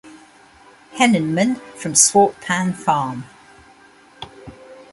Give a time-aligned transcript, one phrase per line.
[0.93, 3.25] Hennenman, from Swartpan Farm.